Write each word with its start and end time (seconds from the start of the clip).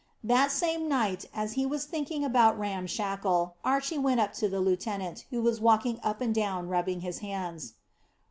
That 0.23 0.51
same 0.51 0.89
night, 0.89 1.25
as 1.31 1.53
he 1.53 1.63
was 1.63 1.85
thinking 1.85 2.25
about 2.25 2.57
Ram 2.57 2.87
Shackle, 2.87 3.53
Archy 3.63 3.99
went 3.99 4.19
up 4.19 4.33
to 4.41 4.49
the 4.49 4.59
lieutenant, 4.59 5.25
who 5.29 5.43
was 5.43 5.61
walking 5.61 5.99
up 6.01 6.21
and 6.21 6.33
down 6.33 6.69
rubbing 6.69 7.01
his 7.01 7.19
hands. 7.19 7.75